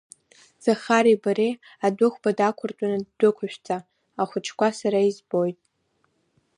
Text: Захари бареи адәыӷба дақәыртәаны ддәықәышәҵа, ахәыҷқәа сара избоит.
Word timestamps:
Захари 0.65 1.21
бареи 1.23 1.53
адәыӷба 1.85 2.31
дақәыртәаны 2.37 2.97
ддәықәышәҵа, 3.07 3.77
ахәыҷқәа 4.21 4.67
сара 4.79 4.99
избоит. 5.09 5.57